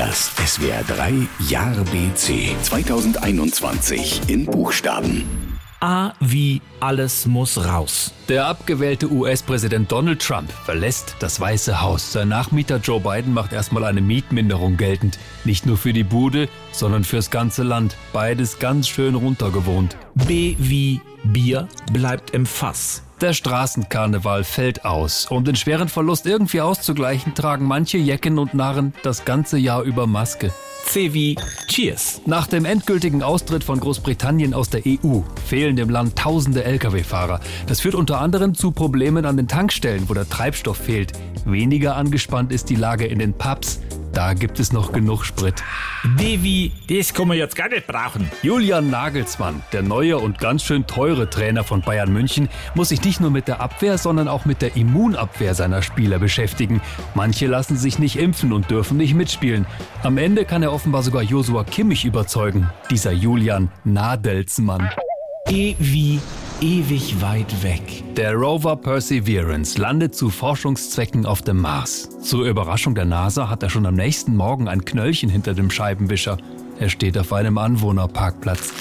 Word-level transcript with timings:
Das 0.00 0.32
SWR 0.46 0.82
3 0.84 1.28
Jahr 1.50 1.74
BC 1.92 2.56
2021 2.62 4.30
in 4.30 4.46
Buchstaben. 4.46 5.39
A 5.80 6.12
wie 6.20 6.60
alles 6.78 7.24
muss 7.24 7.64
raus. 7.64 8.12
Der 8.28 8.46
abgewählte 8.46 9.10
US-Präsident 9.10 9.90
Donald 9.90 10.20
Trump 10.20 10.52
verlässt 10.52 11.16
das 11.20 11.40
Weiße 11.40 11.80
Haus. 11.80 12.12
Sein 12.12 12.28
Nachmieter 12.28 12.76
Joe 12.76 13.00
Biden 13.00 13.32
macht 13.32 13.54
erstmal 13.54 13.84
eine 13.84 14.02
Mietminderung 14.02 14.76
geltend. 14.76 15.18
Nicht 15.44 15.64
nur 15.64 15.78
für 15.78 15.94
die 15.94 16.04
Bude, 16.04 16.50
sondern 16.70 17.02
fürs 17.02 17.30
ganze 17.30 17.62
Land. 17.62 17.96
Beides 18.12 18.58
ganz 18.58 18.88
schön 18.88 19.14
runtergewohnt. 19.14 19.96
B 20.14 20.54
wie 20.58 21.00
Bier 21.24 21.66
bleibt 21.92 22.32
im 22.32 22.44
Fass. 22.44 23.02
Der 23.22 23.32
Straßenkarneval 23.32 24.44
fällt 24.44 24.84
aus. 24.84 25.26
Um 25.26 25.44
den 25.44 25.56
schweren 25.56 25.88
Verlust 25.88 26.26
irgendwie 26.26 26.60
auszugleichen, 26.60 27.34
tragen 27.34 27.64
manche 27.66 27.98
Jecken 27.98 28.38
und 28.38 28.52
Narren 28.52 28.92
das 29.02 29.24
ganze 29.24 29.56
Jahr 29.56 29.82
über 29.82 30.06
Maske. 30.06 30.52
C 30.84 31.12
wie 31.14 31.36
Cheers. 31.68 32.20
Nach 32.26 32.46
dem 32.46 32.64
endgültigen 32.64 33.22
Austritt 33.22 33.64
von 33.64 33.80
Großbritannien 33.80 34.54
aus 34.54 34.70
der 34.70 34.82
EU 34.86 35.20
fehlen 35.46 35.76
dem 35.76 35.90
Land 35.90 36.16
tausende 36.16 36.64
Lkw-Fahrer. 36.64 37.40
Das 37.66 37.80
führt 37.80 37.94
unter 37.94 38.20
anderem 38.20 38.54
zu 38.54 38.72
Problemen 38.72 39.24
an 39.24 39.36
den 39.36 39.48
Tankstellen, 39.48 40.08
wo 40.08 40.14
der 40.14 40.28
Treibstoff 40.28 40.76
fehlt. 40.76 41.12
Weniger 41.44 41.96
angespannt 41.96 42.52
ist 42.52 42.70
die 42.70 42.76
Lage 42.76 43.06
in 43.06 43.18
den 43.18 43.32
Pubs. 43.32 43.80
Da 44.12 44.34
gibt 44.34 44.58
es 44.58 44.72
noch 44.72 44.92
genug 44.92 45.24
Sprit. 45.24 45.62
D 46.18 46.42
wie 46.42 46.72
das 46.88 47.14
kann 47.14 47.28
man 47.28 47.36
jetzt 47.36 47.54
gar 47.54 47.68
nicht 47.68 47.86
brauchen. 47.86 48.30
Julian 48.42 48.90
Nagelsmann, 48.90 49.62
der 49.72 49.82
neue 49.82 50.18
und 50.18 50.38
ganz 50.38 50.64
schön 50.64 50.86
teure 50.86 51.30
Trainer 51.30 51.62
von 51.62 51.80
Bayern 51.82 52.12
München, 52.12 52.48
muss 52.74 52.88
sich 52.88 53.02
nicht 53.04 53.20
nur 53.20 53.30
mit 53.30 53.46
der 53.48 53.60
Abwehr, 53.60 53.98
sondern 53.98 54.28
auch 54.28 54.44
mit 54.44 54.62
der 54.62 54.76
Immunabwehr 54.76 55.54
seiner 55.54 55.82
Spieler 55.82 56.18
beschäftigen. 56.18 56.80
Manche 57.14 57.46
lassen 57.46 57.76
sich 57.76 57.98
nicht 57.98 58.16
impfen 58.16 58.52
und 58.52 58.70
dürfen 58.70 58.96
nicht 58.96 59.14
mitspielen. 59.14 59.66
Am 60.02 60.18
Ende 60.18 60.44
kann 60.44 60.62
er 60.62 60.72
offenbar 60.72 61.02
sogar 61.02 61.22
Josua 61.22 61.64
Kimmich 61.64 62.04
überzeugen. 62.04 62.68
Dieser 62.90 63.12
Julian 63.12 63.70
Nadelsmann. 63.84 64.90
Wie 65.48 66.20
ewig 66.60 67.22
weit 67.22 67.62
weg. 67.62 68.02
Der 68.16 68.34
Rover 68.34 68.76
Perseverance 68.76 69.80
landet 69.80 70.14
zu 70.14 70.28
Forschungszwecken 70.28 71.24
auf 71.24 71.40
dem 71.40 71.58
Mars. 71.58 72.10
Zur 72.20 72.44
Überraschung 72.44 72.94
der 72.94 73.06
NASA 73.06 73.48
hat 73.48 73.62
er 73.62 73.70
schon 73.70 73.86
am 73.86 73.94
nächsten 73.94 74.36
Morgen 74.36 74.68
ein 74.68 74.84
Knöllchen 74.84 75.30
hinter 75.30 75.54
dem 75.54 75.70
Scheibenwischer. 75.70 76.36
Er 76.78 76.90
steht 76.90 77.16
auf 77.16 77.32
einem 77.32 77.56
Anwohnerparkplatz. 77.56 78.74